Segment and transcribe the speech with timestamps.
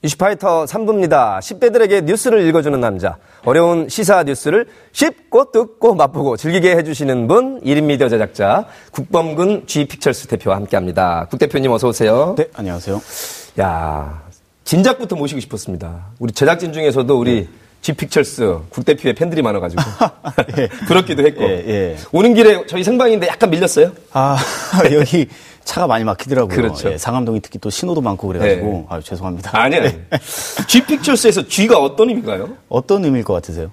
[0.00, 1.40] 이슈파이터 3부입니다.
[1.40, 3.16] 10대들에게 뉴스를 읽어주는 남자.
[3.44, 10.54] 어려운 시사 뉴스를 쉽고 뜯고 맛보고 즐기게 해주시는 분, 1인 미디어 제작자, 국범근 G픽처스 대표와
[10.54, 11.26] 함께 합니다.
[11.28, 12.36] 국 대표님 어서오세요.
[12.38, 13.02] 네, 안녕하세요.
[13.58, 14.22] 야
[14.62, 16.06] 진작부터 모시고 싶었습니다.
[16.20, 17.48] 우리 제작진 중에서도 우리 네.
[17.82, 19.82] G픽처스 국 대표의 팬들이 많아가지고.
[20.58, 20.68] 예.
[20.86, 21.42] 부럽기도 했고.
[21.42, 21.96] 예, 예.
[22.12, 23.90] 오는 길에 저희 생방인데 약간 밀렸어요?
[24.12, 24.36] 아,
[24.94, 25.28] 여기
[25.68, 26.56] 차가 많이 막히더라고요.
[26.56, 26.90] 그렇죠.
[26.90, 28.86] 예, 상암동이 특히 또 신호도 많고 그래가지고 네.
[28.88, 29.50] 아유 죄송합니다.
[29.52, 29.82] 아니요.
[29.84, 30.06] 네.
[30.66, 32.48] G 픽처스에서 G가 어떤 의미인가요?
[32.70, 33.70] 어떤 의미일 것 같으세요?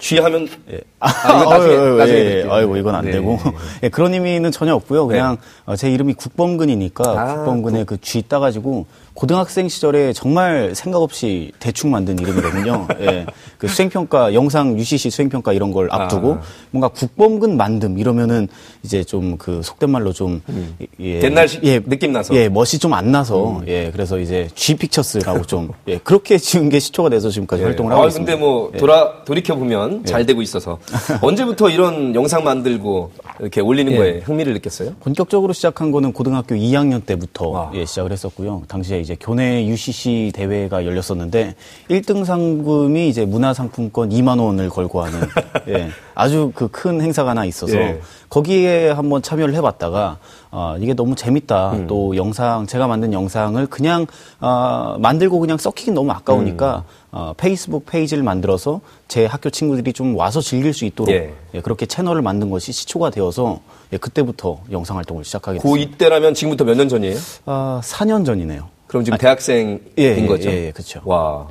[0.00, 0.80] G 하면 예.
[0.98, 3.12] 아, 아 이거 나중에, 어, 나중에 예, 아이고 이건 안 네.
[3.12, 3.38] 되고
[3.84, 5.06] 예, 그런 의미는 전혀 없고요.
[5.06, 5.36] 그냥
[5.68, 5.76] 네.
[5.76, 12.18] 제 이름이 국범근이니까 아, 국범근에 그 G 따가지고 고등학생 시절에 정말 생각 없이 대충 만든
[12.18, 12.88] 이름이거든요.
[13.02, 13.26] 예.
[13.58, 16.40] 그 수행평가, 영상 UCC 수행평가 이런 걸 앞두고 아.
[16.70, 18.48] 뭔가 국범근 만듦 이러면은
[18.82, 20.76] 이제 좀 그 속된 말로 좀 음.
[21.00, 21.22] 예.
[21.22, 23.64] 옛날식 예, 느낌 나서 예, 멋이 좀 안 나서 음.
[23.68, 27.66] 예, 그래서 이제 G 픽처스라고 좀 예, 그렇게 지은 게 시초가 돼서 지금까지 예.
[27.66, 28.32] 활동을 하고 아, 있습니다.
[28.32, 28.78] 근데 뭐 예.
[28.78, 30.78] 돌아 돌이켜 보면 잘 되고 있어서
[31.22, 34.94] 언제부터 이런 영상 만들고 이렇게 올리는 거에 흥미를 느꼈어요?
[35.00, 38.62] 본격적으로 시작한 거는 고등학교 2학년 때부터 예, 시작을 했었고요.
[38.68, 41.54] 당시에 이제 교내 UCC 대회가 열렸었는데
[41.90, 45.20] 1등 상금이 이제 문화 상품권 2만 원을 걸고 하는
[45.68, 48.00] 예, 아주 그 큰 행사가 하나 있어서 예.
[48.28, 50.18] 거기에 한번 참여를 해봤다가
[50.50, 51.72] 어, 이게 너무 재밌다.
[51.72, 51.86] 음.
[51.86, 54.06] 또 영상 제가 만든 영상을 그냥
[54.40, 56.92] 어, 만들고 그냥 썩히긴 너무 아까우니까 음.
[57.10, 61.32] 어, 페이스북 페이지를 만들어서 제 학교 친구들이 좀 와서 즐길 수 있도록 예.
[61.54, 63.60] 예, 그렇게 채널을 만든 것이 시초가 되어서
[63.92, 65.68] 예, 그때부터 영상 활동을 시작하게 됐습니다.
[65.68, 67.16] 고 이때라면 지금부터 몇 년 전이에요?
[67.46, 68.68] 아, 4년 전이네요.
[68.86, 70.48] 그럼 지금 아, 대학생인 예, 거죠?
[70.50, 71.00] 예, 예, 그렇죠.
[71.04, 71.48] 와.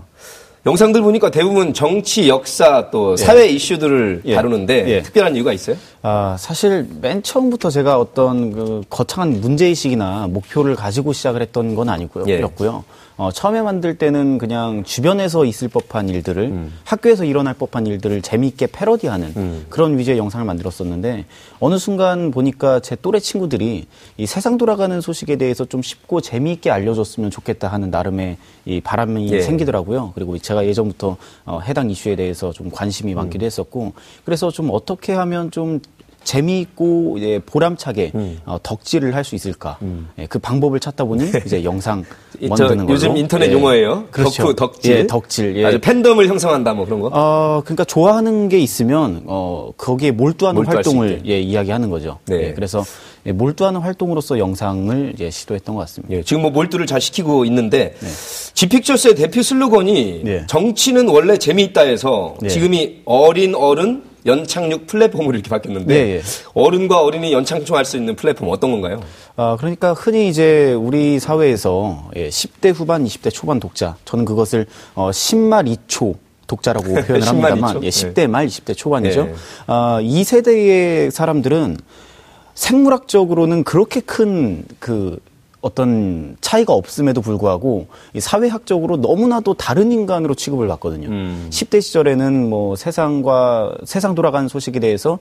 [0.66, 3.18] 영상들 보니까 대부분 정치, 역사 또 예.
[3.18, 4.36] 사회 이슈들을 예.
[4.36, 5.02] 다루는데 예.
[5.02, 5.78] 특별한 이유가 있어요?
[6.02, 12.26] 아, 사실 맨 처음부터 제가 어떤 그 거창한 문제의식이나 목표를 가지고 시작을 했던 건 아니고요.
[12.28, 12.42] 예.
[12.42, 12.84] 였고요.
[13.18, 16.74] 어, 처음에 만들 때는 그냥 주변에서 있을 법한 일들을 음.
[16.84, 19.66] 학교에서 일어날 법한 일들을 재미있게 패러디하는 음.
[19.70, 21.26] 그런 위주의 영상을 만들었었는데
[21.60, 27.32] 어느 순간 보니까 제 또래 친구들이 이 세상 돌아가는 소식에 대해서 좀 쉽고 재미있게 알려줬으면
[27.32, 29.42] 좋겠다 하는 나름의 이 바람이 예.
[29.42, 30.12] 생기더라고요.
[30.14, 33.48] 그리고 제가 예전부터 어, 해당 이슈에 대해서 좀 관심이 많기도 음.
[33.48, 33.94] 했었고
[34.26, 35.80] 그래서 좀 어떻게 하면 좀
[36.28, 38.40] 재미있고 이제 보람차게 음.
[38.46, 40.08] 어, 덕질을 할 수 있을까 음.
[40.20, 42.04] 예, 그 방법을 찾다 보니 이제 영상
[42.40, 43.52] 만드는 거 요즘 인터넷 예.
[43.54, 44.06] 용어예요.
[44.12, 44.44] 그렇죠.
[44.44, 44.96] 덕후, 덕질.
[44.96, 45.58] 예, 덕질.
[45.58, 45.66] 예.
[45.66, 47.10] 아주 팬덤을 형성한다 뭐 그런 거.
[47.12, 52.20] 어 그러니까 좋아하는 게 있으면 어 거기에 몰두하는 활동을 예 이야기하는 거죠.
[52.26, 52.48] 네.
[52.50, 52.84] 예, 그래서
[53.26, 56.16] 예, 몰두하는 활동으로서 영상을 예, 시도했던 것 같습니다.
[56.16, 58.08] 예, 지금 뭐 몰두를 잘 시키고 있는데 네.
[58.54, 60.44] 지픽처스의 대표 슬로건이 네.
[60.48, 62.50] 정치는 원래 재미있다해서 네.
[62.50, 66.22] 지금이 어린 어른 연착륙 플랫폼으로 이렇게 바뀌었는데 네, 예.
[66.54, 69.02] 어른과 어린이 연착륙할 수 있는 플랫폼 어떤 건가요?
[69.38, 75.10] 아, 그러니까 흔히 이제 우리 사회에서 예, 10대 후반, 20대 초반 독자, 저는 그것을 어,
[75.10, 76.16] 10말 2초
[76.46, 78.28] 독자라고 표현을 합니다만, 예, 10대 네.
[78.28, 79.26] 말, 20대 초반이죠.
[79.26, 79.34] 네.
[79.68, 81.78] 아, 이 세대의 사람들은
[82.54, 85.20] 생물학적으로는 그렇게 큰그
[85.62, 87.88] 어떤 차이가 없음에도 불구하고
[88.18, 91.08] 사회학적으로 너무나도 다른 인간으로 취급을 받거든요.
[91.10, 91.48] 음.
[91.50, 95.20] 10대 시절에는 뭐 세상과 세상 돌아가는 소식에 대해서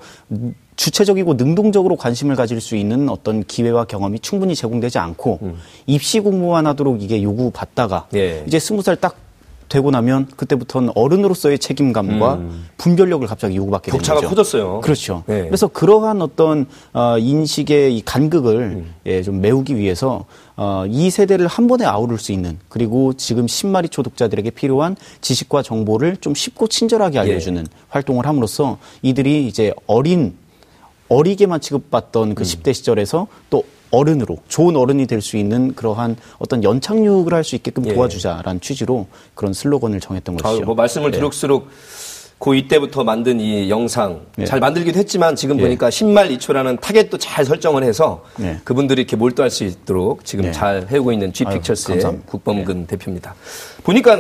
[0.76, 5.56] 주체적이고 능동적으로 관심을 가질 수 있는 어떤 기회와 경험이 충분히 제공되지 않고 음.
[5.86, 8.44] 입시 공부만 하도록 이게 요구받다가 예.
[8.46, 9.25] 이제 스무 살 딱
[9.68, 12.66] 되고 나면 그때부터는 어른으로서의 책임감과 음.
[12.76, 14.12] 분별력을 갑자기 요구받게 되는 거죠.
[14.12, 14.80] 격차가 커졌어요.
[14.80, 15.24] 그렇죠.
[15.26, 15.44] 네.
[15.46, 18.94] 그래서 그러한 어떤 어, 인식의 이 간극을 음.
[19.06, 20.24] 예, 좀 메우기 위해서
[20.56, 26.16] 어, 이 세대를 한 번에 아우를 수 있는 그리고 지금 10마리 초독자들에게 필요한 지식과 정보를
[26.18, 27.76] 좀 쉽고 친절하게 알려주는 예.
[27.88, 30.36] 활동을 함으로써 이들이 이제 어린
[31.08, 32.44] 어리게만 취급받던 그 음.
[32.44, 37.86] 10대 시절에서 또 어른으로 좋은 어른이 될 수 있는 그러한 어떤 연착륙을 할 수 있게끔
[37.86, 37.94] 예.
[37.94, 40.64] 도와주자라는 취지로 그런 슬로건을 정했던 것이죠.
[40.64, 41.18] 뭐 말씀을 네.
[41.18, 41.68] 들을수록
[42.38, 44.44] 고2 때부터 만든 이 영상 네.
[44.44, 45.62] 잘 만들기도 했지만 지금 예.
[45.62, 48.58] 보니까 10말 2초라는 타겟도 잘 설정을 해서 네.
[48.64, 50.52] 그분들이 이렇게 몰두할 수 있도록 지금 네.
[50.52, 52.86] 잘 해오고 있는 G픽처스의 국범근 네.
[52.88, 53.34] 대표입니다.
[53.84, 54.18] 보니까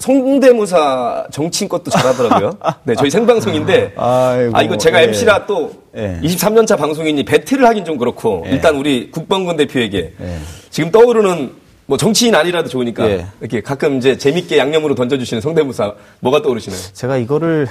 [0.00, 2.56] 성대모사 정치인 것도 잘하더라고요.
[2.84, 5.04] 네, 저희 생방송인데 아이고, 아 이거 제가 예.
[5.04, 6.18] MC라 또 예.
[6.22, 8.52] 23년차 방송인이 배틀을 하긴 좀 그렇고 예.
[8.52, 10.38] 일단 우리 국방군 대표에게 예.
[10.70, 11.52] 지금 떠오르는
[11.84, 13.26] 뭐 정치인 아니라도 좋으니까 예.
[13.40, 16.80] 이렇게 가끔 이제 재밌게 양념으로 던져주시는 성대모사 뭐가 떠오르시나요?
[16.94, 17.68] 제가 이거를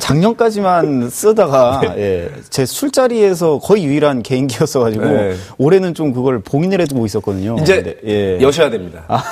[0.00, 1.94] 작년까지만 쓰다가 네.
[1.98, 5.34] 예, 제 술자리에서 거의 유일한 개인기였어 가지고 네.
[5.58, 7.56] 올해는 좀 그걸 봉인을 해두고 있었거든요.
[7.60, 8.40] 이제 네, 예.
[8.40, 9.04] 여셔야 됩니다.
[9.08, 9.22] 아,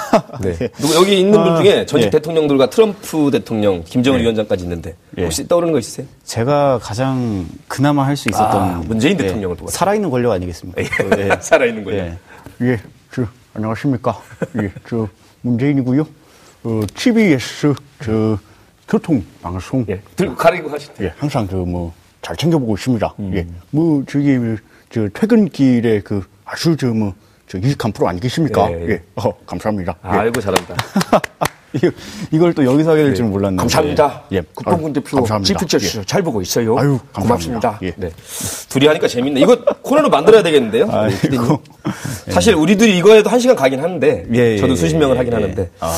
[0.43, 0.53] 네.
[0.55, 0.69] 네.
[0.95, 4.25] 여기 있는 분 아, 중에 전직 아, 대통령들과 트럼프 대통령, 김정은 네.
[4.25, 5.25] 위원장까지 있는데 예.
[5.25, 6.07] 혹시 떠오르는 거 있으세요?
[6.25, 10.83] 제가 가장 그나마 할 수 있었던 아, 문재인 예, 대통령을 도 살아있는 권력 아니겠습니까?
[11.41, 12.07] 살아있는 권력.
[12.63, 12.79] 예,
[13.15, 13.25] 저,
[13.55, 14.21] 안녕하십니까.
[14.63, 15.09] 예, 저
[15.41, 16.07] 문재인이고요.
[16.65, 17.73] 어, TBS
[18.05, 18.39] 저
[18.91, 21.93] 교통 방송 예, 들고 가리고 하실 때 예, 항상 그 뭐
[22.23, 23.15] 잘 챙겨보고 있습니다.
[23.21, 23.33] 음.
[23.35, 24.37] 예, 뭐 저기
[24.91, 27.15] 저 퇴근길에 그 아주 저 뭐
[27.49, 28.71] 저 유익한 프로 아니겠습니까?
[28.71, 28.91] 예, 예.
[28.91, 29.03] 예.
[29.17, 29.97] 어, 감사합니다.
[30.03, 30.75] 아, 아이고 잘한다.
[32.31, 33.59] 이걸 또 여기서 하게 될 줄은 몰랐네요.
[33.59, 34.23] 감사합니다.
[34.33, 34.43] 예.
[34.55, 36.79] 국방군 대표 지피처 잘 보고 있어요.
[36.79, 37.79] 아유, 고맙습니다.
[37.83, 37.93] 예.
[37.97, 38.11] 네.
[38.69, 39.41] 둘이 하니까 재밌네.
[39.41, 40.89] 이거 코너로 만들어야 되겠는데요?
[40.91, 41.09] 아.
[42.31, 45.93] 사실 우리들이 이거에도 한 시간 가긴 하는데 예, 저도 수십 명을 하긴 하는데 아.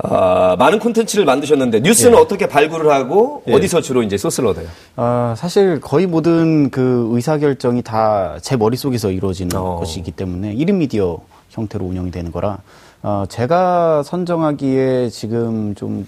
[0.00, 2.20] 아, 많은 콘텐츠를 만드셨는데 뉴스는 예.
[2.20, 3.54] 어떻게 발굴을 하고 예.
[3.54, 4.66] 어디서 주로 이제 소스를 얻어요?
[4.94, 9.76] 아, 사실 거의 모든 그 의사 결정이 다 제 머릿속에서 이루어지는 어.
[9.80, 11.18] 것이기 때문에 1인 미디어
[11.50, 12.58] 형태로 운영이 되는 거라
[13.02, 16.06] 어, 제가 선정하기에 지금 좀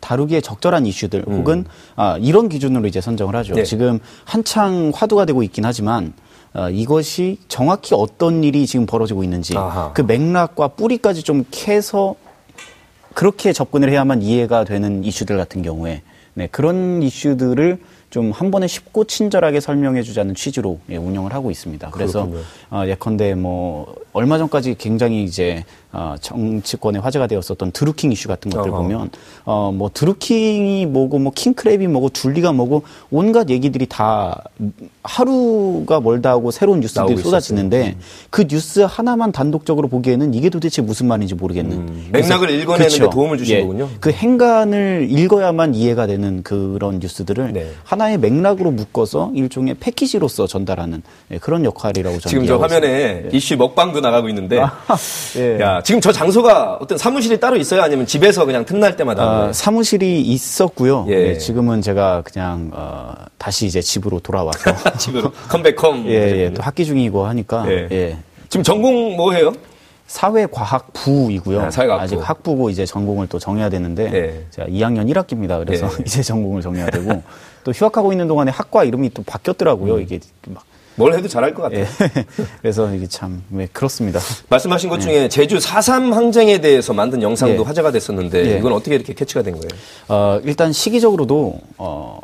[0.00, 1.34] 다루기에 적절한 이슈들 음.
[1.34, 1.64] 혹은
[1.96, 3.54] 아, 이런 기준으로 이제 선정을 하죠.
[3.54, 3.64] 네.
[3.64, 6.12] 지금 한창 화두가 되고 있긴 하지만
[6.54, 9.92] 어, 이것이 정확히 어떤 일이 지금 벌어지고 있는지 아하.
[9.92, 12.14] 그 맥락과 뿌리까지 좀 캐서
[13.18, 16.02] 그렇게 접근을 해야만 이해가 되는 이슈들 같은 경우에
[16.34, 17.78] 네, 그런 이슈들을
[18.10, 21.90] 좀 한 번에 쉽고 친절하게 설명해 주자는 취지로 예, 운영을 하고 있습니다.
[21.90, 22.30] 그래서
[22.70, 28.70] 어, 예컨대 뭐 얼마 전까지 굉장히 이제 어, 정치권에 화제가 되었었던 드루킹 이슈 같은 것들
[28.70, 28.82] 어허.
[28.82, 29.10] 보면
[29.44, 34.44] 어, 뭐 드루킹이 뭐고 뭐 킹크랩이 뭐고 둘리가 뭐고 온갖 얘기들이 다
[35.02, 38.00] 하루가 멀다 하고 새로운 뉴스들이 쏟아지는데 음.
[38.28, 42.08] 그 뉴스 하나만 단독적으로 보기에는 이게 도대체 무슨 말인지 모르겠는 음.
[42.12, 43.88] 맥락을 읽어내는 데 도움을 주신 예, 거군요.
[44.00, 47.70] 그 행간을 읽어야만 이해가 되는 그런 뉴스들을 네.
[47.84, 53.28] 하나의 맥락으로 묶어서 일종의 패키지로서 전달하는 예, 그런 역할이라고 저는 지금 저 화면에 예.
[53.32, 54.70] 이슈 먹방도 나가고 있는데 아,
[55.36, 55.56] 예.
[55.78, 57.82] 야 지금 저 장소가 어떤 사무실이 따로 있어요?
[57.82, 59.22] 아니면 집에서 그냥 틈날 때마다?
[59.22, 61.06] 아, 사무실이 있었고요.
[61.08, 61.12] 예.
[61.12, 61.38] 예.
[61.38, 64.58] 지금은 제가 그냥 어, 다시 이제 집으로 돌아와서
[64.98, 66.06] 집으로 컴백홈.
[66.10, 67.64] 예, 예, 또 학기 중이고 하니까.
[67.70, 67.88] 예.
[67.90, 68.18] 예.
[68.48, 69.52] 지금 전공 뭐 해요?
[70.06, 71.60] 사회과학부이고요.
[71.60, 72.02] 아, 사회과학부.
[72.02, 74.44] 아직 학부고 이제 전공을 또 정해야 되는데 예.
[74.50, 75.64] 제가 2학년 1학기입니다.
[75.64, 75.90] 그래서 예.
[76.04, 77.22] 이제 전공을 정해야 되고
[77.62, 79.96] 또 휴학하고 있는 동안에 학과 이름이 또 바뀌었더라고요.
[79.96, 80.00] 음.
[80.00, 80.64] 이게 막
[80.98, 81.80] 뭘 해도 잘할 것 같아요.
[81.80, 81.86] 예.
[82.60, 84.20] 그래서 이게 참, 네, 그렇습니다.
[84.48, 85.02] 말씀하신 것 네.
[85.02, 87.66] 중에 제주 4.3 항쟁에 대해서 만든 영상도 예.
[87.66, 88.58] 화제가 됐었는데 예.
[88.58, 89.68] 이건 어떻게 이렇게 캐치가 된 거예요?
[90.08, 92.20] 어, 일단 시기적으로도, 어,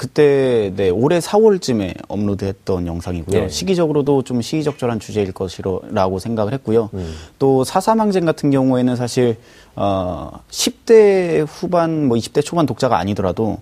[0.00, 3.38] 그때 네, 올해 4월쯤에 업로드했던 영상이고요.
[3.38, 3.48] 네.
[3.50, 6.88] 시기적으로도 좀 시기적절한 주제일 것이라고 생각을 했고요.
[6.94, 7.14] 음.
[7.38, 9.36] 또4.3 항쟁 같은 경우에는 사실
[9.76, 13.58] 어 10대 후반 뭐 20대 초반 독자가 아니더라도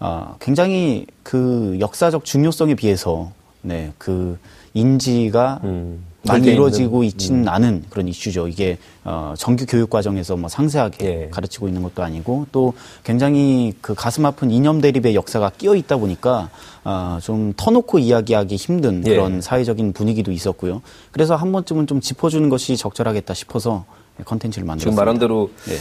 [0.00, 3.30] 어 굉장히 그 역사적 중요성에 비해서
[3.62, 4.38] 네, 그
[4.74, 7.48] 인지가 음, 많이 이루어지고 있지는 음.
[7.48, 8.48] 않은 그런 이슈죠.
[8.48, 11.28] 이게 어, 정규 교육 과정에서 뭐 상세하게 예.
[11.30, 16.50] 가르치고 있는 것도 아니고 또 굉장히 그 가슴 아픈 이념 대립의 역사가 끼어 있다 보니까
[16.84, 19.10] 어, 좀 터놓고 이야기하기 힘든 예.
[19.10, 19.40] 그런 예.
[19.40, 20.82] 사회적인 분위기도 있었고요.
[21.10, 23.84] 그래서 한 번쯤은 좀 짚어주는 것이 적절하겠다 싶어서
[24.24, 24.90] 컨텐츠를 만들었습니다.
[24.90, 25.76] 지금 말한 대로 예.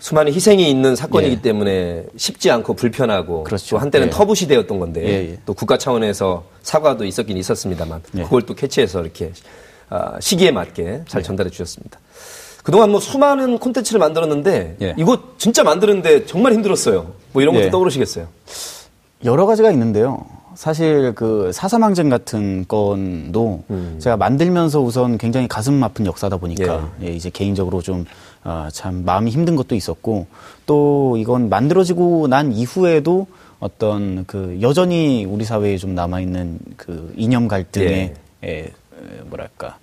[0.00, 1.40] 수많은 희생이 있는 사건이기 예.
[1.42, 3.76] 때문에 쉽지 않고 불편하고 그렇죠.
[3.76, 4.10] 또 한때는 예.
[4.10, 5.38] 터부 시대였던 건데 예, 예.
[5.44, 8.22] 또 국가 차원에서 사과도 있었긴 있었습니다만 예.
[8.24, 9.32] 그걸 또 캐치해서 이렇게
[9.90, 11.22] 아, 시기에 맞게 잘 예.
[11.22, 12.00] 전달해 주셨습니다.
[12.64, 17.12] 그동안 뭐 수많은 콘텐츠를 만들었는데 이거 진짜 만드는데 정말 힘들었어요.
[17.32, 18.28] 뭐 이런 것도 떠오르시겠어요?
[19.24, 20.26] 여러 가지가 있는데요.
[20.54, 23.98] 사실 그 사삼항쟁 같은 건도 음.
[23.98, 27.06] 제가 만들면서 우선 굉장히 가슴 아픈 역사다 보니까 예.
[27.06, 28.04] 예, 이제 개인적으로 좀
[28.44, 30.26] 어, 참 마음이 힘든 것도 있었고
[30.66, 33.26] 또 이건 만들어지고 난 이후에도
[33.58, 38.48] 어떤 그 여전히 우리 사회에 좀 남아 있는 그 이념 갈등의 예.
[38.48, 38.72] 예,
[39.26, 39.76] 뭐랄까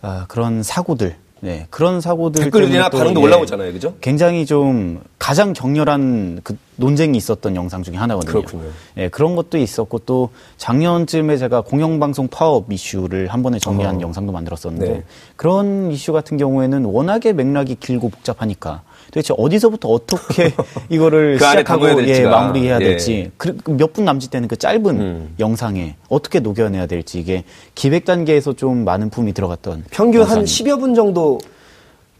[0.00, 3.94] 아, 그런 사고들 네, 그런 사고들 댓글이나 반응도 예, 올라오잖아요, 그죠?
[4.00, 8.30] 굉장히 좀 가장 격렬한 그 논쟁이 있었던 영상 중에 하나거든요.
[8.30, 8.62] 그렇군요.
[8.96, 14.00] 예, 그런 것도 있었고 또 작년쯤에 제가 공영방송 파업 이슈를 한 번에 정리한 어.
[14.02, 15.02] 영상도 만들었었는데 네.
[15.34, 20.52] 그런 이슈 같은 경우에는 워낙에 맥락이 길고 복잡하니까 도대체 어디서부터 어떻게
[20.88, 22.84] 이거를 그 시작하고 예, 마무리해야 예.
[22.84, 25.34] 될지 그, 몇분 남짓 되는 그 짧은 음.
[25.38, 30.38] 영상에 어떻게 녹여내야 될지 이게 기획 단계에서 좀 많은 품이 들어갔던 평균 영상이.
[30.38, 31.38] 한 10여 분 정도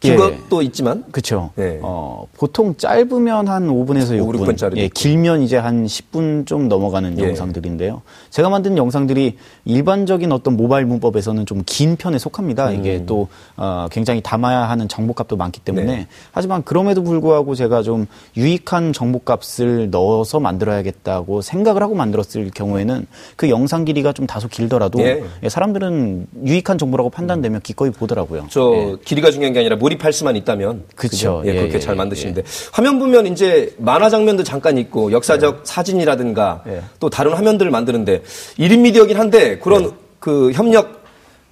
[0.03, 0.17] 긴 예.
[0.17, 1.51] 것도 있지만 그렇죠.
[1.59, 1.79] 예.
[1.83, 7.19] 어, 보통 짧으면 한 5분에서 6분, 5, 6분짜리 예, 길면 이제 한 10분 좀 넘어가는
[7.19, 7.29] 예.
[7.29, 8.03] 영상들인데요.
[8.31, 12.69] 제가 만든 영상들이 일반적인 어떤 모바일 문법에서는 좀 긴 편에 속합니다.
[12.69, 12.79] 음.
[12.79, 16.07] 이게 또 어, 굉장히 담아야 하는 정보값도 많기 때문에 네.
[16.33, 18.07] 하지만 그럼에도 불구하고 제가 좀
[18.37, 23.07] 유익한 정보값을 넣어서 만들어야겠다고 생각을 하고 만들었을 경우에는
[23.37, 25.25] 그 영상 길이가 좀 다소 길더라도 예.
[25.43, 28.47] 예 사람들은 유익한 정보라고 판단되면 기꺼이 보더라고요.
[28.51, 28.97] 저 예.
[29.05, 31.43] 길이가 중요한 게 아니라 몰입 할 수만 있다면 그렇죠.
[31.45, 32.45] 예, 그렇게 예, 잘 만드시는데 예.
[32.73, 35.61] 화면 보면 이제 만화 장면도 잠깐 있고 역사적 예.
[35.65, 36.65] 사진이라든가
[36.99, 38.23] 또 다른 화면들을 만드는데
[38.59, 41.03] 1인 미디어긴 한데 그런 그 협력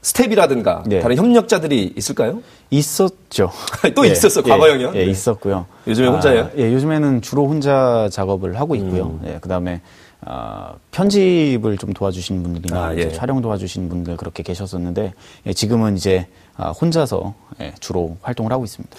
[0.03, 1.01] 스텝이라든가 네.
[1.01, 2.41] 다른 협력자들이 있을까요?
[2.71, 3.51] 있었죠.
[3.95, 4.93] 또 예, 있었어 과거형이요?
[4.95, 5.67] 예, 예, 있었고요.
[5.87, 6.43] 요즘에 혼자예요?
[6.45, 9.19] 아, 예, 요즘에는 주로 혼자 작업을 하고 있고요.
[9.23, 9.29] 음.
[9.29, 9.83] 예, 그다음에
[10.23, 13.09] 아, 편집을 좀 도와주시는 분들이나 아, 예.
[13.11, 15.15] 촬영 도와주시는 분들 그렇게 계셨었는데
[15.47, 18.97] 예, 지금은 이제 아, 혼자서 예, 주로 활동을 하고 있습니다.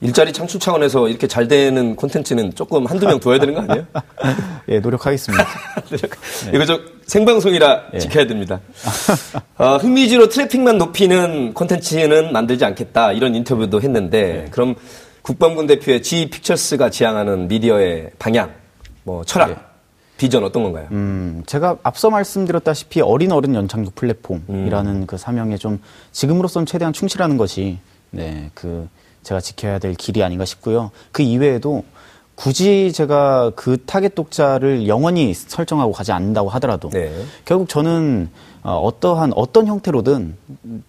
[0.00, 3.86] 일자리 창출 차원에서 이렇게 잘 되는 콘텐츠는 조금 한두 명 두어야 되는 거 아니에요?
[4.68, 5.44] 예, 노력하겠습니다.
[5.90, 6.50] 네.
[6.54, 7.98] 이거 저 생방송이라 예.
[7.98, 8.60] 지켜야 됩니다.
[9.56, 14.50] 어, 흥미지로 트래픽만 높이는 콘텐츠는 만들지 않겠다 이런 인터뷰도 했는데 예.
[14.50, 14.76] 그럼
[15.22, 18.52] 국방군 대표의 G 픽처스가 지향하는 미디어의 방향,
[19.02, 19.67] 뭐 철학, 예.
[20.18, 20.88] 비전 어떤 건가요?
[20.90, 25.06] 음, 제가 앞서 말씀드렸다시피 어린 어른 연착륙 플랫폼이라는 음.
[25.06, 25.80] 그 사명에 좀
[26.12, 27.78] 지금으로선 최대한 충실하는 것이
[28.10, 28.88] 네, 그
[29.22, 30.90] 제가 지켜야 될 길이 아닌가 싶고요.
[31.12, 31.84] 그 이외에도
[32.38, 37.10] 굳이 제가 그 타겟 독자를 영원히 설정하고 가지 않는다고 하더라도 네.
[37.44, 38.28] 결국 저는
[38.62, 40.36] 어, 어떠한 어떤 형태로든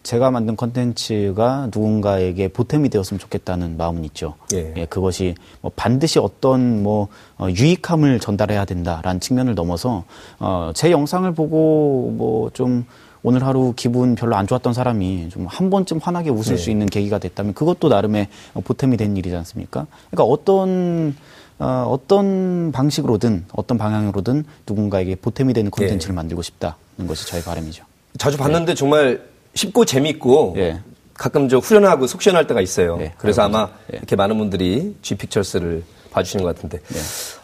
[0.03, 4.35] 제가 만든 컨텐츠가 누군가에게 보탬이 되었으면 좋겠다는 마음은 있죠.
[4.53, 4.73] 예.
[4.77, 7.07] 예 그것이 뭐 반드시 어떤 뭐
[7.39, 10.03] 어, 유익함을 전달해야 된다라는 측면을 넘어서
[10.39, 12.85] 어, 제 영상을 보고 뭐좀
[13.23, 16.61] 오늘 하루 기분 별로 안 좋았던 사람이 좀 한 번쯤 환하게 웃을 네.
[16.61, 18.27] 수 있는 계기가 됐다면 그것도 나름의
[18.63, 19.87] 보탬이 된 일이지 않습니까?
[20.11, 21.15] 그러니까 어떤
[21.59, 26.15] 어, 어떤 방식으로든 어떤 방향으로든 누군가에게 보탬이 되는 콘텐츠를 네.
[26.15, 27.83] 만들고 싶다는 것이 저의 바람이죠.
[28.17, 28.75] 자주 봤는데 네.
[28.75, 29.21] 정말
[29.53, 30.79] 쉽고 재밌고 네.
[31.13, 32.97] 가끔 저 후련하고 속 시원할 때가 있어요.
[32.97, 33.13] 네.
[33.17, 33.97] 그래서 아마 네.
[33.97, 36.79] 이렇게 많은 분들이 G 픽처스를 봐주시는 것 같은데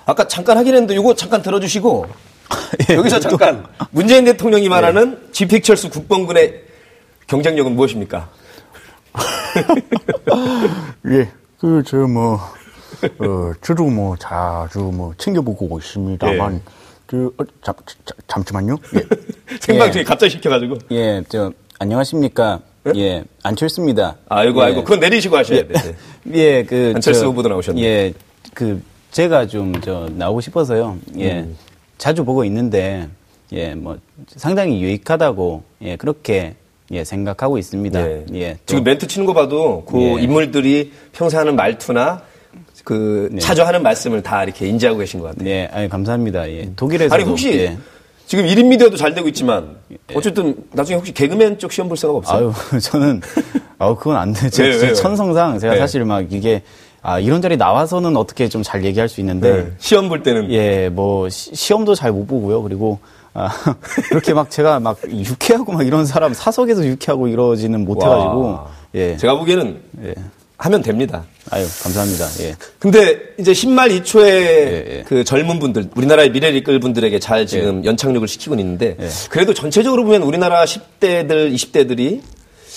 [0.05, 2.05] 아까 잠깐 하긴 했는데 이거 잠깐 들어주시고
[2.89, 5.31] 예, 여기서 잠깐 문재인 대통령이 말하는 예.
[5.31, 6.63] 지픽철수 국방군의
[7.27, 8.29] 경쟁력은 무엇입니까?
[11.07, 11.29] 예,
[11.59, 12.39] 그저 뭐
[13.19, 16.61] 어, 저도 뭐 자주 뭐 챙겨보고 있습니다만 예.
[17.05, 17.73] 그 어, 잠,
[18.05, 18.77] 잠, 잠시만요.
[18.95, 19.57] 예.
[19.59, 20.03] 생방 중에 예.
[20.03, 20.77] 갑자기 시켜가지고.
[20.91, 22.61] 예, 저 안녕하십니까.
[22.95, 24.17] 예, 예 안철수입니다.
[24.29, 25.73] 아이고, 아이고, 그건 내리시고 하셔야 돼.
[25.73, 25.95] 네.
[26.33, 26.93] 예, 그.
[26.95, 27.81] 안철수 저, 후보도 나오셨네.
[27.81, 28.13] 예,
[28.53, 30.97] 그, 제가 좀, 저, 나오고 싶어서요.
[31.17, 31.41] 예.
[31.41, 31.57] 음.
[31.97, 33.07] 자주 보고 있는데
[33.53, 36.55] 예, 뭐 상당히 유익하다고 예, 그렇게
[36.91, 37.99] 예, 생각하고 있습니다.
[38.01, 38.25] 예.
[38.33, 40.23] 예 지금 멘트 치는 거 봐도 그 예.
[40.23, 42.21] 인물들이 평소 하는 말투나
[42.85, 43.39] 그 네.
[43.39, 45.43] 자주 하는 말씀을 다 이렇게 인지하고 계신 것 같아요.
[45.43, 46.49] 네, 아니, 감사합니다.
[46.49, 46.69] 예.
[46.77, 47.77] 독일에서 아니 혹시 예.
[48.27, 49.97] 지금 1인 미디어도 잘 되고 있지만 예.
[50.13, 52.53] 어쨌든 나중에 혹시 개그맨 쪽 시험 볼 생각 없어요?
[52.71, 53.21] 아유, 저는
[53.79, 54.49] 아우 그건 안 돼.
[54.49, 55.79] 제, 제 천성상 제가 네.
[55.79, 56.61] 사실 막 이게
[57.01, 59.51] 아, 이런 자리 나와서는 어떻게 좀 잘 얘기할 수 있는데.
[59.63, 59.71] 네.
[59.77, 60.51] 시험 볼 때는?
[60.51, 62.63] 예, 뭐, 시, 험도 잘 못 보고요.
[62.63, 62.97] 그리고,
[63.35, 63.47] 아,
[64.09, 68.59] 그렇게 막 제가 막 유쾌하고 막 이런 사람 사석에서 유쾌하고 이러지는 못해가지고.
[68.95, 69.17] 예.
[69.17, 69.79] 제가 보기에는.
[70.05, 70.15] 예.
[70.57, 71.25] 하면 됩니다.
[71.51, 72.27] 아유, 감사합니다.
[72.39, 72.55] 예.
[72.79, 75.03] 근데 이제 10말 2초에 예, 예.
[75.05, 77.89] 그 젊은 분들, 우리나라의 미래를 이끌 분들에게 잘 지금 예.
[77.89, 79.09] 연착륙을 시키고 있는데 예.
[79.29, 82.21] 그래도 전체적으로 보면 우리나라 10대들, 20대들이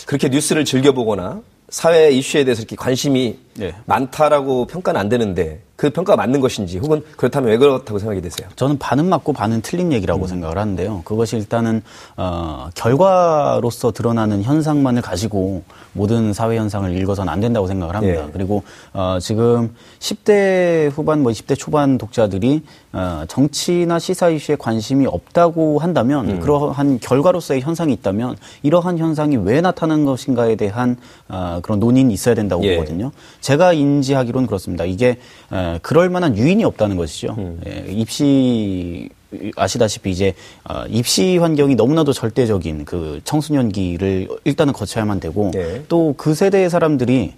[0.06, 3.75] 그렇게 뉴스를 즐겨보거나 사회 이슈에 대해서 이렇게 관심이 네.
[3.85, 8.49] 많다라고 평가는 안 되는데 그 평가가 맞는 것인지 혹은 그렇다면 왜 그렇다고 생각이 되세요?
[8.56, 10.26] 저는 반은 맞고 반은 틀린 얘기라고 음.
[10.26, 11.02] 생각을 하는데요.
[11.04, 11.82] 그것이 일단은
[12.16, 18.25] 어, 결과로서 드러나는 현상만을 가지고 모든 사회 현상을 읽어서는 안 된다고 생각을 합니다.
[18.26, 18.30] 예.
[18.32, 25.78] 그리고 어, 지금 10대 후반 뭐 20대 초반 독자들이 어, 정치나 시사 이슈에 관심이 없다고
[25.78, 26.40] 한다면 음.
[26.40, 30.97] 그러한 결과로서의 현상이 있다면 이러한 현상이 왜 나타나는 것인가에 대한
[31.28, 32.75] 어, 그런 논의는 있어야 된다고 예.
[32.75, 33.12] 보거든요.
[33.40, 34.85] 제가 인지하기로는 그렇습니다.
[34.85, 35.18] 이게
[35.52, 37.35] 에, 그럴 만한 유인이 없다는 것이죠.
[37.38, 37.61] 음.
[37.67, 39.09] 에, 입시
[39.57, 45.85] 아시다시피 이제 어, 입시 환경이 너무나도 절대적인 그 청소년기를 일단은 거쳐야만 되고 네.
[45.88, 47.35] 또그 세대의 사람들이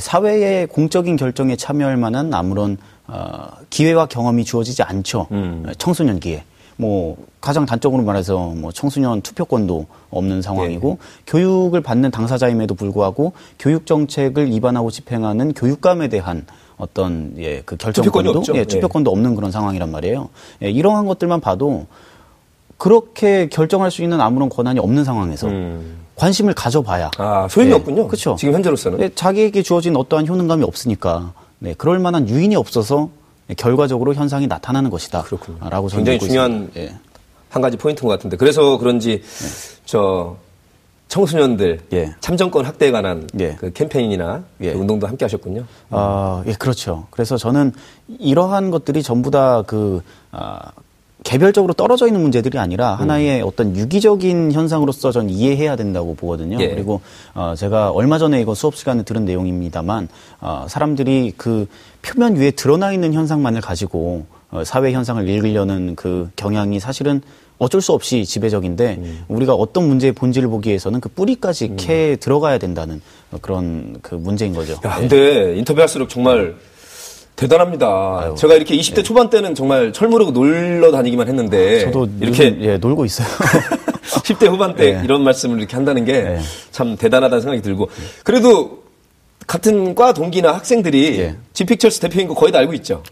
[0.00, 5.28] 사회의 공적인 결정에 참여할 만한 아무런 어, 기회와 경험이 주어지지 않죠.
[5.30, 5.64] 음.
[5.78, 6.44] 청소년기에.
[6.78, 11.22] 뭐 가장 단적으로 말해서 뭐 청소년 투표권도 없는 상황이고 네.
[11.26, 16.44] 교육을 받는 당사자임에도 불구하고 교육 정책을 입안하고 집행하는 교육감에 대한
[16.78, 19.12] 어떤 예 그 결정권도 투표권이 예, 투표권도 네.
[19.16, 20.28] 없는 그런 상황이란 말이에요.
[20.62, 21.86] 예, 이러한 것들만 봐도
[22.76, 25.98] 그렇게 결정할 수 있는 아무런 권한이 없는 상황에서 음.
[26.16, 28.06] 관심을 가져봐야 아 소용이 예, 없군요.
[28.06, 28.36] 그렇죠.
[28.38, 33.08] 지금 현재로서는 예, 자기에게 주어진 어떠한 효능감이 없으니까 네, 그럴 만한 유인이 없어서
[33.56, 35.22] 결과적으로 현상이 나타나는 것이다.
[35.22, 35.58] 그렇군요.
[35.70, 36.94] 라고 굉장히 중요한 예.
[37.48, 39.80] 한 가지 포인트인 것 같은데 그래서 그런지 네.
[39.86, 40.36] 저
[41.08, 42.14] 청소년들 예.
[42.20, 43.54] 참정권 확대에 관한 예.
[43.54, 44.72] 그 캠페인이나 예.
[44.72, 45.64] 그 운동도 함께 하셨군요.
[45.90, 47.06] 아, 예, 그렇죠.
[47.10, 47.72] 그래서 저는
[48.18, 50.72] 이러한 것들이 전부 다그 아,
[51.26, 53.48] 개별적으로 떨어져 있는 문제들이 아니라 하나의 음.
[53.48, 56.58] 어떤 유기적인 현상으로서 전 이해해야 된다고 보거든요.
[56.60, 56.68] 예.
[56.68, 57.00] 그리고
[57.34, 60.08] 어, 제가 얼마 전에 이거 수업 시간에 들은 내용입니다만
[60.40, 61.66] 어, 사람들이 그
[62.02, 67.22] 표면 위에 드러나 있는 현상만을 가지고 어, 사회 현상을 읽으려는 그 경향이 사실은
[67.58, 69.24] 어쩔 수 없이 지배적인데 음.
[69.28, 71.76] 우리가 어떤 문제의 본질을 보기 위해서는 그 뿌리까지 음.
[71.78, 73.00] 캐 들어가야 된다는
[73.40, 74.74] 그런 그 문제인 거죠.
[74.84, 75.08] 야, 네.
[75.08, 76.54] 근데 인터뷰할수록 정말
[77.36, 77.86] 대단합니다.
[78.20, 79.02] 아유, 제가 이렇게 20대 예.
[79.02, 83.26] 초반 때는 정말 철무르고 놀러 다니기만 했는데 저도 이렇게 예, 놀고 있어요.
[84.24, 85.04] 10대 후반 때 예.
[85.04, 86.96] 이런 말씀을 이렇게 한다는 게참 예.
[86.96, 87.90] 대단하다는 생각이 들고
[88.24, 88.84] 그래도
[89.46, 91.36] 같은 과 동기나 학생들이 예.
[91.52, 93.02] 지픽철스 대표인 거 거의 다 알고 있죠.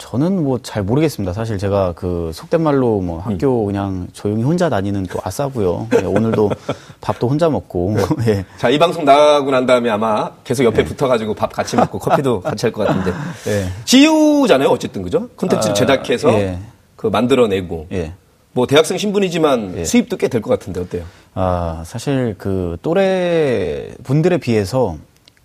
[0.00, 1.32] 저는 뭐 잘 모르겠습니다.
[1.34, 3.66] 사실 제가 그 속된 말로 뭐 학교 음.
[3.66, 5.88] 그냥 조용히 혼자 다니는 또 아싸고요.
[6.00, 6.50] 예, 오늘도
[7.02, 7.96] 밥도 혼자 먹고.
[8.18, 8.32] 네.
[8.38, 8.44] 예.
[8.58, 10.84] 자, 이 방송 나가고 난 다음에 아마 계속 옆에 네.
[10.84, 13.12] 붙어가지고 밥 같이 먹고 커피도 같이 할 것 같은데.
[13.44, 13.68] 네.
[13.84, 14.68] 지우잖아요.
[14.68, 15.28] 어쨌든 그죠?
[15.36, 16.58] 콘텐츠를 아, 제작해서 예.
[16.96, 17.86] 그 만들어내고.
[17.92, 18.14] 예.
[18.52, 19.84] 뭐 대학생 신분이지만 예.
[19.84, 21.04] 수입도 꽤 될 것 같은데 어때요?
[21.34, 24.96] 아, 사실 그 또래 분들에 비해서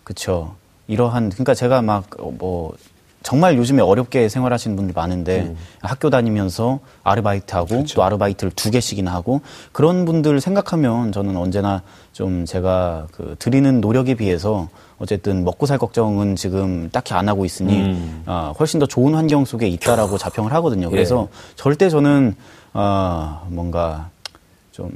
[0.06, 0.56] 그쵸.
[0.88, 2.06] 이러한 그러니까 제가 막
[2.40, 2.74] 뭐
[3.26, 5.58] 정말 요즘에 어렵게 생활하시는 분들 많은데 음.
[5.82, 7.96] 학교 다니면서 아르바이트하고 그렇죠.
[7.96, 9.42] 또 아르바이트를 두 개씩이나 하고
[9.72, 11.82] 그런 분들 생각하면 저는 언제나
[12.14, 17.76] 좀 제가 그 드리는 노력에 비해서 어쨌든 먹고 살 걱정은 지금 딱히 안 하고 있으니
[17.82, 18.24] 음.
[18.28, 20.92] 어, 훨씬 더 좋은 환경 속에 있다라고 자평을 하거든요.
[20.92, 21.38] 그래서 예.
[21.56, 22.36] 절대 저는
[22.76, 24.12] 어, 뭔가
[24.72, 24.92] 좀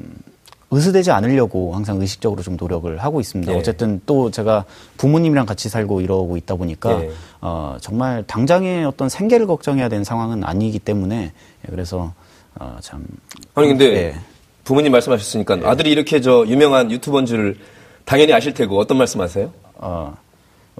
[0.71, 3.51] 의수되지 않으려고 항상 의식적으로 좀 노력을 하고 있습니다.
[3.51, 3.57] 네.
[3.57, 4.65] 어쨌든 또 제가
[4.97, 7.09] 부모님이랑 같이 살고 이러고 있다 보니까 네.
[7.41, 12.13] 어, 정말 당장의 어떤 생계를 걱정해야 되는 상황은 아니기 때문에 예, 그래서
[12.59, 13.05] 어, 참
[13.55, 14.15] 아니 근데 네.
[14.63, 15.65] 부모님 말씀하셨으니까 네.
[15.65, 17.57] 아들이 이렇게 저 유명한 유튜버인 줄
[18.05, 19.51] 당연히 아실 테고 어떤 말씀하세요?
[19.75, 20.15] 어,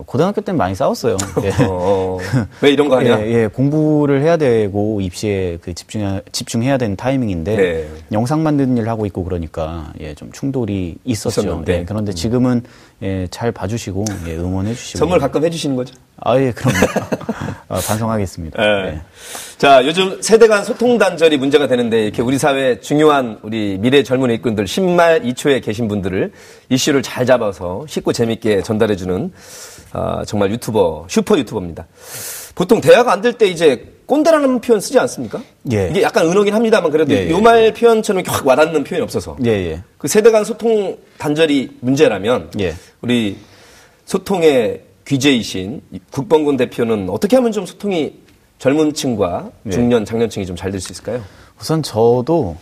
[0.06, 1.18] 고등학교 때는 많이 싸웠어요.
[1.44, 1.52] 예.
[1.68, 2.18] 어,
[2.62, 3.22] 왜 이런 거 하냐?
[3.22, 7.90] 예, 예, 공부를 해야 되고 입시에 그 집중 집중해야 되는 타이밍인데 네.
[8.12, 11.64] 영상 만드는 일 하고 있고 그러니까 예, 좀 충돌이 있었죠.
[11.68, 12.16] 예, 그런데 음.
[12.16, 12.64] 지금은
[13.02, 15.96] 예, 잘 봐주시고 예, 응원해 주시고 선물 가끔 해주시는 거죠?
[16.22, 16.74] 아 예, 그럼
[17.70, 18.62] 아, 반성하겠습니다.
[18.62, 18.88] 네.
[18.96, 19.02] 예.
[19.58, 24.30] 자, 요즘 세대 간 소통 단절이 문제가 되는데 이렇게 우리 사회 중요한 우리 미래 젊은
[24.32, 26.32] 일꾼들 10말 2초에 계신 분들을
[26.70, 29.32] 이슈를 잘 잡아서 쉽고 재밌게 전달해주는
[29.94, 31.88] 아, 정말 유튜버, 슈퍼 유튜버입니다.
[32.56, 35.40] 보통 대화가 안 될 때 이제 꼰대라는 표현 쓰지 않습니까?
[35.72, 35.90] 예.
[35.92, 37.30] 이게 약간 은어긴 합니다만 그래도 예, 예.
[37.30, 39.38] 요말 표현처럼 확 와닿는 표현이 없어서.
[39.46, 39.84] 예, 예.
[40.00, 42.74] 그 세대 간 소통 단절이 문제라면 예.
[43.02, 43.38] 우리
[44.06, 48.16] 소통의 귀재이신 국방군 대표는 어떻게 하면 좀 소통이
[48.58, 49.70] 젊은 층과 예.
[49.70, 51.22] 중년, 장년층이 좀 잘 될 수 있을까요?
[51.62, 52.58] 우선 저도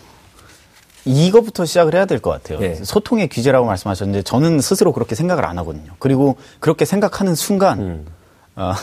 [1.06, 2.60] 이거부터 시작을 해야 될 것 같아요.
[2.60, 2.76] 네.
[2.84, 5.94] 소통의 귀재라고 말씀하셨는데 저는 스스로 그렇게 생각을 안 하거든요.
[6.00, 8.06] 그리고 그렇게 생각하는 순간, 음.
[8.58, 8.74] 어,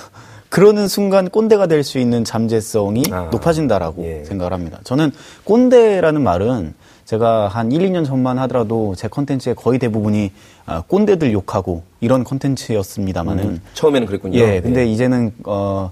[0.55, 3.29] 그러는 순간 꼰대가 될 수 있는 잠재성이 아.
[3.33, 4.25] 높아진다라고 예.
[4.25, 4.79] 생각을 합니다.
[4.85, 5.11] 저는
[5.43, 10.31] 꼰대라는 말은 제가 한 1, 2년 전만 하더라도 제 컨텐츠의 거의 대부분이
[10.65, 14.39] 아, 꼰대들 욕하고 이런 컨텐츠였습니다만은 음, 처음에는 그랬군요.
[14.39, 14.87] 예, 근데 예.
[14.87, 15.91] 이제는 어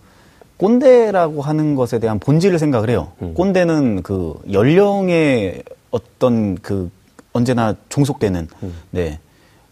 [0.58, 3.08] 꼰대라고 하는 것에 대한 본질을 생각을 해요.
[3.20, 3.34] 음.
[3.34, 6.88] 꼰대는 그 연령의 어떤 그
[7.32, 8.74] 언제나 종속되는 음.
[8.92, 9.18] 네.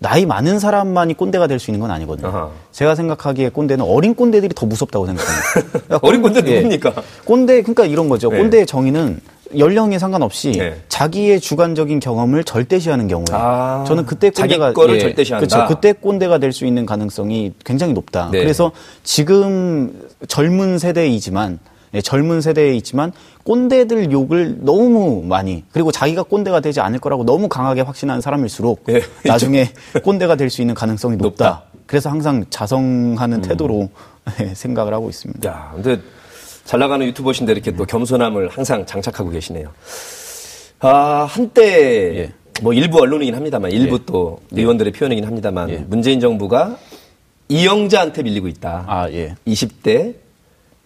[0.00, 2.28] 나이 많은 사람만이 꼰대가 될 수 있는 건 아니거든요.
[2.28, 2.50] 아하.
[2.72, 5.98] 제가 생각하기에 꼰대는 어린 꼰대들이 더 무섭다고 생각합니다.
[6.02, 6.94] 어린 꼰대 누굽니까?
[6.96, 7.02] 예.
[7.24, 8.30] 꼰대 그러니까 이런 거죠.
[8.30, 8.38] 네.
[8.38, 9.20] 꼰대의 정의는
[9.58, 10.80] 연령에 상관없이 네.
[10.88, 15.46] 자기의 주관적인 경험을 절대시하는 경우에 아, 저는 그때 꼰대가 거를 예, 절대시한다.
[15.46, 15.74] 그렇죠.
[15.74, 18.30] 그때 꼰대가 될 수 있는 가능성이 굉장히 높다.
[18.32, 18.38] 네.
[18.38, 19.92] 그래서 지금
[20.28, 21.69] 젊은 세대이지만 예,
[22.02, 27.80] 젊은 세대에 있지만 꼰대들 욕을 너무 많이 그리고 자기가 꼰대가 되지 않을 거라고 너무 강하게
[27.80, 29.70] 확신하는 사람일수록 예, 나중에
[30.04, 31.44] 꼰대가 될 수 있는 가능성이 높다.
[31.44, 31.62] 높다.
[31.86, 33.42] 그래서 항상 자성하는 음.
[33.42, 33.88] 태도로
[34.40, 35.48] 예, 생각을 하고 있습니다.
[35.48, 36.00] 야, 근데
[36.64, 39.68] 잘 나가는 유튜버신데 이렇게 또 겸손함을 항상 장착하고 계시네요.
[40.80, 42.32] 아, 한때 예.
[42.62, 43.98] 뭐 일부 언론이긴 합니다만 일부 예.
[44.06, 45.76] 또 의원들의 표현이긴 합니다만 예.
[45.78, 46.76] 문재인 정부가
[47.48, 48.84] 이영자한테 밀리고 있다.
[48.86, 49.34] 아, 예.
[49.46, 50.14] 20대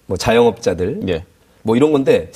[0.07, 1.25] 뭐 자영업자들 예.
[1.63, 2.31] 뭐 이런 건데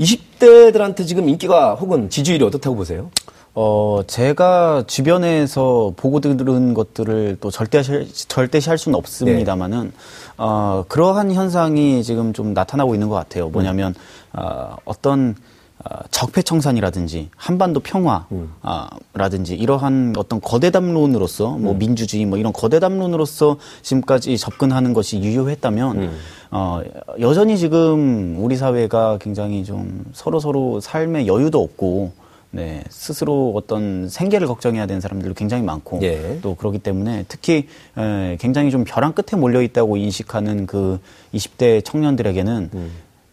[0.00, 3.10] 20대들한테 지금 인기가 혹은 지지율이 어떻다고 보세요?
[3.54, 9.90] 어, 제가 주변에서 보고 들은 것들을 또 절대시, 절대시할 수는 없습니다만은, 네.
[10.38, 13.50] 어, 그러한 현상이 지금 좀 나타나고 있는 것 같아요.
[13.50, 13.94] 뭐냐면,
[14.34, 14.40] 음.
[14.40, 15.51] 어, 어떤, 어,
[16.10, 19.58] 적폐청산이라든지 한반도 평화라든지 음.
[19.58, 21.78] 이러한 어떤 거대 담론으로서 뭐 음.
[21.78, 26.18] 민주주의 뭐 이런 거대 담론으로서 지금까지 접근하는 것이 유효했다면 음.
[26.50, 26.82] 어,
[27.20, 32.12] 여전히 지금 우리 사회가 굉장히 좀 서로 서로 삶의 여유도 없고
[32.54, 36.38] 네, 스스로 어떤 생계를 걱정해야 되는 사람들도 굉장히 많고 예.
[36.42, 37.66] 또 그렇기 때문에 특히
[37.96, 41.00] 에, 굉장히 좀 벼랑 끝에 몰려 있다고 인식하는 그
[41.32, 42.90] 20대 청년들에게는 음.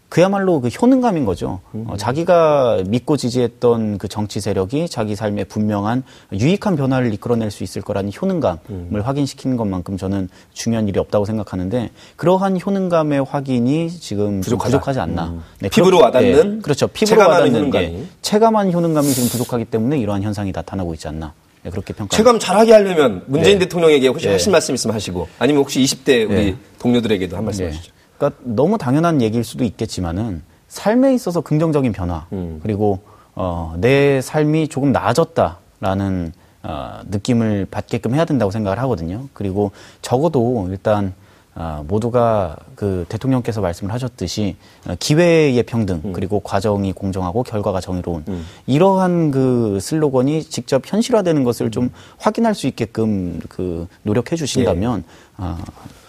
[0.09, 1.59] 그야말로 그 효능감인 거죠.
[1.75, 1.85] 음.
[1.87, 7.83] 어, 자기가 믿고 지지했던 그 정치 세력이 자기 삶에 분명한 유익한 변화를 이끌어낼 수 있을
[7.83, 9.01] 거라는 효능감을 음.
[9.03, 15.25] 확인시키는 것만큼 저는 중요한 일이 없다고 생각하는데 그러한 효능감의 확인이 지금 부족하지 않나.
[15.27, 15.43] 음.
[15.59, 16.87] 네, 피부로 와닿는 네, 그렇죠.
[16.87, 17.85] 피부로 와닿는 효능감이.
[17.85, 21.33] 예, 체감한 효능감이 지금 부족하기 때문에 이러한 현상이 나타나고 있지 않나.
[21.61, 22.15] 네, 그렇게 평가.
[22.15, 23.65] 체감 잘하게 하려면 문재인 네.
[23.65, 24.33] 대통령에게 혹시 네.
[24.33, 26.55] 하신 말씀 있으면 하시고 아니면 혹시 20대 우리 네.
[26.79, 27.91] 동료들에게도 한 말씀 하시죠.
[28.19, 32.59] 그러니까 너무 당연한 얘기일 수도 있겠지만은 삶에 있어서 긍정적인 변화 음.
[32.61, 32.99] 그리고
[33.33, 39.27] 어, 내 삶이 조금 나아졌다라는 어, 느낌을 받게끔 해야 된다고 생각을 하거든요.
[39.33, 41.13] 그리고 적어도 일단
[41.55, 46.13] 어, 모두가 그 대통령께서 말씀을 하셨듯이 어, 기회의 평등 음.
[46.13, 48.45] 그리고 과정이 공정하고 결과가 정의로운 음.
[48.67, 55.43] 이러한 그 슬로건이 직접 현실화되는 것을 좀 확인할 수 있게끔 그 노력해 주신다면 예.
[55.43, 55.57] 어,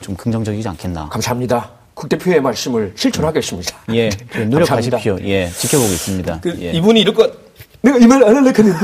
[0.01, 1.09] 좀 긍정적이지 않겠나.
[1.09, 1.80] 감사합니다.
[2.01, 3.77] 국대표의 말씀을 실천하겠습니다.
[3.95, 4.09] 예,
[4.49, 5.19] 노력하십시오.
[5.23, 6.41] 예, 지켜보고 있습니다.
[6.41, 6.73] 그 예.
[6.73, 7.31] 이분이 이럴 것,
[7.83, 8.79] 내가 이 말 안 하려고 했는데,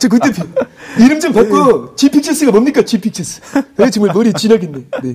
[0.00, 0.42] 저 국대표,
[0.98, 1.94] 이름 좀 바꿔.
[1.96, 3.40] G픽처스가 뭡니까, G픽처스.
[3.76, 4.78] 네, 정말 머리 지나겠네.
[5.02, 5.14] 네.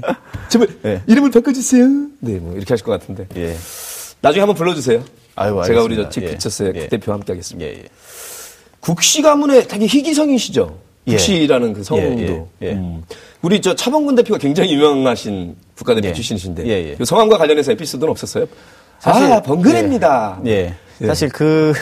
[0.49, 1.01] 정말, 네.
[1.07, 1.85] 이름을 바꿔주세요.
[2.19, 3.27] 네, 뭐, 이렇게 하실 것 같은데.
[3.37, 3.55] 예.
[4.21, 5.03] 나중에 한번 불러주세요.
[5.35, 6.79] 아유, 제가 우리 저 G픽처스의 예.
[6.81, 7.67] 국대표 함께 하겠습니다.
[7.67, 7.83] 예, 예.
[8.79, 10.77] 국시 가문의 되게 희귀성이시죠?
[11.07, 11.11] 예.
[11.13, 12.03] 국시라는 그 성도.
[12.03, 13.03] 예, 예, 음.
[13.41, 16.13] 우리 저 차범근 대표가 굉장히 유명하신 국가대표 예.
[16.13, 16.95] 출신이신데 예, 예.
[16.95, 18.45] 그 성함과 관련해서 에피소드는 없었어요?
[18.99, 20.39] 사실 아, 번근입니다.
[20.45, 20.51] 예.
[20.51, 20.75] 예.
[21.01, 21.07] 예.
[21.07, 21.73] 사실 그,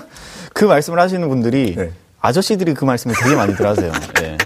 [0.54, 1.90] 그 말씀을 하시는 분들이 네.
[2.20, 3.92] 아저씨들이 그 말씀을 되게 많이들 하세요.
[4.22, 4.38] 예.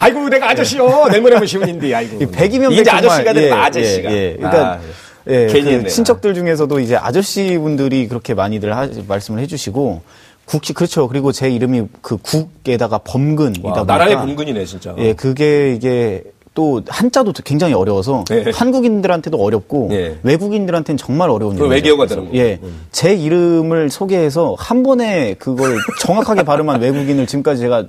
[0.00, 1.08] 아이고, 내가 아저씨요.
[1.08, 2.18] 내모레모 시문인데, 아이고.
[2.18, 4.12] 100이면 이제 아저씨가 되는 아저씨가.
[4.12, 4.80] 예, 그러니까, 아,
[5.28, 10.02] 예, 그 친척들 중에서도 이제 아저씨 분들이 그렇게 많이들 하, 말씀을 해주시고,
[10.44, 11.06] 국시 그렇죠.
[11.08, 14.94] 그리고 제 이름이 그 국에다가 범근이다 보니까 나라의 범근이네 진짜.
[14.98, 18.44] 예, 그게 이게 또 한자도 굉장히 어려워서 네.
[18.52, 20.18] 한국인들한테도 어렵고 네.
[20.22, 21.66] 외국인들한테는 정말 어려운 일이죠.
[21.66, 22.34] 외계어가 되는 거.
[22.34, 22.86] 예, 음.
[22.92, 27.84] 제 이름을 소개해서 한 번에 그걸 정확하게 발음한 외국인을 지금까지 제가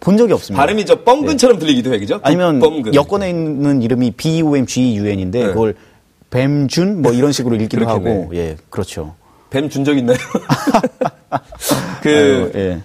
[0.00, 0.62] 본 적이 없습니다.
[0.62, 1.58] 발음이 저 뻥근처럼 예.
[1.60, 2.18] 들리기도 해, 그죠?
[2.22, 2.94] 아니면 뻥근.
[2.94, 5.46] 여권에 있는 이름이 B U M G U N인데 네.
[5.48, 5.74] 그걸
[6.30, 9.14] 뱀준 뭐 이런 식으로 읽기도 하고, 예, 그렇죠.
[9.50, 10.16] 뱀 준 적 있나요?
[12.02, 12.80] 그 아유, 예.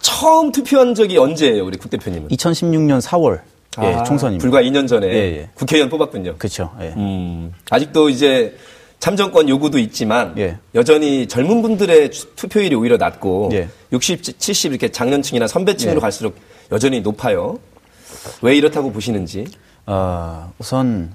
[0.00, 2.28] 처음 투표한 적이 언제예요, 우리 국 대표님은?
[2.28, 3.40] 2016년 4월.
[3.82, 4.42] 예, 아, 총선입니다.
[4.42, 5.50] 불과 2년 전에 예, 예.
[5.54, 6.36] 국회의원 뽑았군요.
[6.38, 6.70] 그렇죠.
[6.80, 6.88] 예.
[6.96, 8.56] 음, 아직도 이제
[8.98, 10.58] 참정권 요구도 있지만 예.
[10.74, 13.50] 여전히 젊은 분들의 투표율이 오히려 낮고
[13.92, 16.00] 60, 70 이렇게 장년층이나 선배층으로 예.
[16.00, 16.34] 갈수록
[16.72, 17.58] 여전히 높아요.
[18.42, 19.46] 왜 이렇다고 보시는지?
[19.86, 21.14] 어, 우선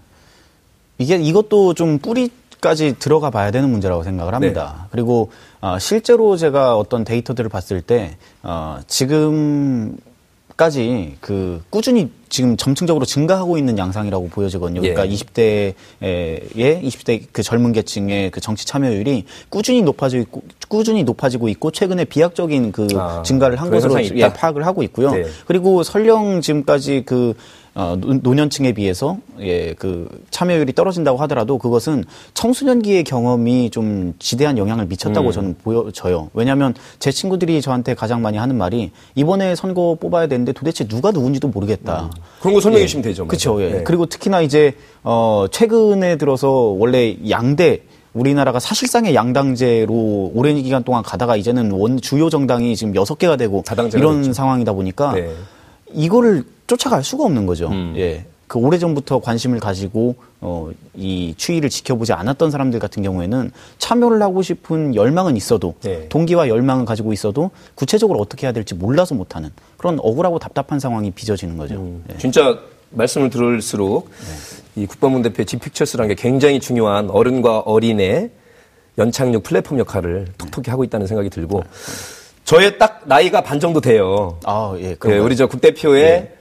[0.97, 2.29] 이게 이것도 좀 뿌리
[2.61, 4.75] 까지 들어가 봐야 되는 문제라고 생각을 합니다.
[4.83, 4.87] 네.
[4.91, 5.29] 그리고
[5.61, 9.97] 어, 실제로 제가 어떤 데이터들을 봤을 때 어, 지금
[10.57, 14.81] 까지 그 꾸준히 지금 점층적으로 증가하고 있는 양상이라고 보여지거든요.
[14.81, 15.13] 그러니까 예.
[15.13, 15.73] 20대의
[16.81, 22.71] 20대 그 젊은 계층의 그 정치 참여율이 꾸준히 높아지고 있고, 꾸준히 높아지고 있고 최근에 비약적인
[22.71, 25.11] 그 아, 증가를 한 것으로 예, 파악을 하고 있고요.
[25.11, 25.25] 네.
[25.45, 27.33] 그리고 설령 지금까지 그
[27.77, 35.27] 어, 노년층에 비해서 예, 그 참여율이 떨어진다고 하더라도 그것은 청소년기의 경험이 좀 지대한 영향을 미쳤다고
[35.27, 35.31] 음.
[35.33, 36.29] 저는 보여져요.
[36.33, 41.49] 왜냐하면 제 친구들이 저한테 가장 많이 하는 말이 이번에 선거 뽑아야 되는데 도대체 누가 누군지도
[41.49, 42.03] 모르겠다.
[42.03, 42.09] 음.
[42.39, 42.87] 그런 거 설명해 예.
[42.87, 43.27] 주시면 되죠.
[43.27, 43.61] 그렇죠.
[43.61, 43.69] 예.
[43.69, 43.83] 네.
[43.83, 47.81] 그리고 특히나 이제 어, 최근에 들어서 원래 양대
[48.13, 53.65] 우리나라가 사실상의 양당제로 오랜 기간 동안 가다가 이제는 원 주요 정당이 지금 여섯 개가 되고
[53.93, 54.31] 이런 됐죠.
[54.31, 55.29] 상황이다 보니까 네.
[55.93, 57.69] 이거를 쫓아갈 수가 없는 거죠.
[57.69, 57.93] 음.
[57.97, 58.25] 예.
[58.47, 64.93] 그 오래전부터 관심을 가지고 어, 이 추이를 지켜보지 않았던 사람들 같은 경우에는 참여를 하고 싶은
[64.93, 66.07] 열망은 있어도 네.
[66.09, 71.57] 동기와 열망은 가지고 있어도 구체적으로 어떻게 해야 될지 몰라서 못하는 그런 억울하고 답답한 상황이 빚어지는
[71.57, 71.75] 거죠.
[71.75, 72.03] 음.
[72.07, 72.17] 네.
[72.19, 72.59] 진짜
[72.91, 74.09] 말씀을 들을수록
[74.75, 74.83] 네.
[74.83, 78.29] 이 국방문 대표의 지픽처스라는 게 굉장히 중요한 어른과 어린의
[78.97, 81.63] 연착륙 플랫폼 역할을 톡톡히 하고 있다는 생각이 들고
[82.43, 84.39] 저의 딱 나이가 반 정도 돼요.
[84.45, 84.95] 아, 예.
[84.95, 86.35] 그 우리 저 국대표의 예.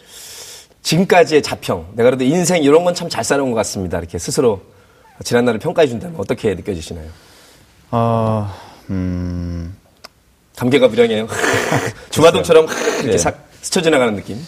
[0.84, 3.98] 지금까지의 자평, 내가 그래도 인생 이런 건 참잘 살아온 것 같습니다.
[3.98, 4.60] 이렇게 스스로
[5.24, 7.08] 지난날을 평가해 준다면 어떻게 느껴지시나요?
[7.90, 8.54] 어,
[8.90, 9.74] 음.
[10.56, 11.26] 감개가 무량해요.
[12.10, 13.18] 주마동처럼 이렇게 네.
[13.18, 14.38] 싹 스쳐 지나가는 느낌.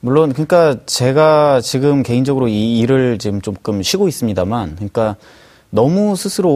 [0.00, 5.16] 물론, 그러니까 제가 지금 개인적으로 이 일을 지금 조금 쉬고 있습니다만, 그러니까
[5.76, 6.50] 너무 스스로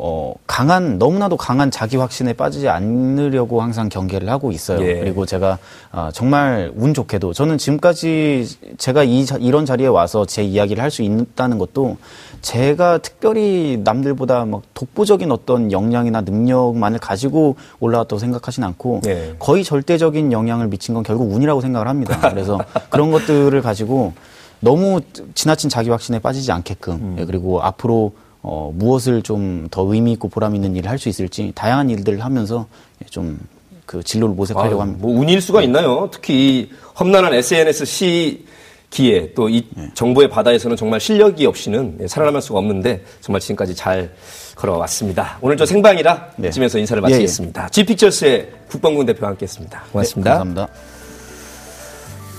[0.00, 4.84] 어, 강한 너무나도 강한 자기 확신에 빠지지 않으려고 항상 경계를 하고 있어요.
[4.84, 4.98] 예.
[4.98, 5.58] 그리고 제가
[5.92, 11.02] 어, 정말 운 좋게도 저는 지금까지 제가 이 이런 자리에 와서 제 이야기를 할 수
[11.02, 11.96] 있다는 것도
[12.40, 19.34] 제가 특별히 남들보다 막 독보적인 어떤 역량이나 능력만을 가지고 올라왔다고 생각하진 않고 예.
[19.38, 22.28] 거의 절대적인 영향을 미친 건 결국 운이라고 생각을 합니다.
[22.28, 22.60] 그래서
[22.90, 24.12] 그런 것들을 가지고
[24.60, 25.00] 너무
[25.34, 27.16] 지나친 자기 확신에 빠지지 않게끔 음.
[27.18, 28.12] 예, 그리고 앞으로
[28.44, 32.66] 어, 무엇을 좀 더 의미 있고 보람 있는 일을 할 수 있을지 다양한 일들을 하면서
[33.10, 33.38] 좀
[33.86, 34.98] 그 진로를 모색하려고 합니다.
[35.02, 36.08] 뭐 운일 수가 있나요?
[36.10, 38.46] 특히 험난한 SNS 시
[38.88, 39.88] 기에 또이 네.
[39.94, 44.10] 정부의 바다에서는 정말 실력이 없이는 살아남을 수가 없는데 정말 지금까지 잘
[44.54, 45.38] 걸어왔습니다.
[45.42, 46.48] 오늘 저 생방이라 네.
[46.48, 47.62] 이쯤에서 인사를 마치겠습니다.
[47.62, 47.70] 예, 예.
[47.70, 49.82] G픽처스의 국방군 대표와 함께했습니다.
[49.92, 50.30] 고맙습니다.
[50.30, 50.93] 네, 감사합니다.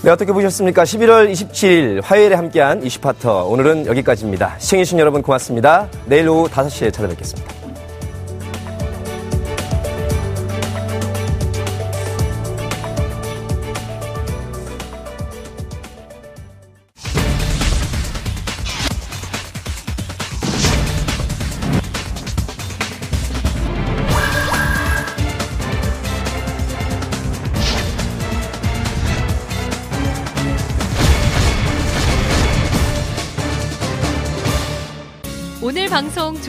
[0.06, 0.84] 네, 어떻게 보셨습니까?
[0.84, 3.46] 11월 27일 화요일에 함께한 이슈파터.
[3.46, 4.54] 오늘은 여기까지입니다.
[4.60, 5.90] 시청해주신 여러분 고맙습니다.
[6.06, 7.65] 내일 오후 5시에 찾아뵙겠습니다.